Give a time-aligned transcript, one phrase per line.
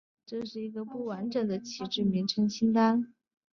[0.25, 3.13] 这是一个不完整的旗帜昵称清单。